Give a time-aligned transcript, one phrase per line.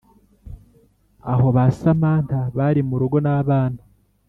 [1.31, 3.81] aho ba samantha bari murugo nabana